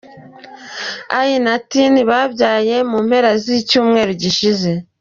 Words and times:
I 1.29 1.33
na 1.43 1.55
Tiny, 1.69 2.01
babyaye 2.09 2.75
mu 2.89 2.97
mpera 3.07 3.31
z’icyumweru 3.43 4.11
gishize. 4.21 4.69